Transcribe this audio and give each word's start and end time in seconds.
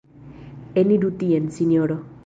Eniru 0.83 1.13
tien, 1.21 1.55
Sinjoro. 1.59 2.03